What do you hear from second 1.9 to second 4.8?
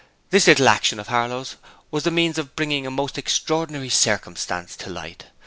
was the means of bringing a most extraordinary circumstance